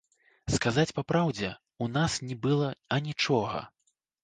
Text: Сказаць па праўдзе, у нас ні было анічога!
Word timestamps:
Сказаць 0.53 0.93
па 0.99 1.03
праўдзе, 1.11 1.51
у 1.85 1.91
нас 1.99 2.17
ні 2.31 2.39
было 2.49 2.73
анічога! 2.99 3.65